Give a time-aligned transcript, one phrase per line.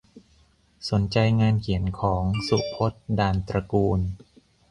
[0.89, 3.99] สนใจงานเขียนของ สุพจน์ ด่านตระกูล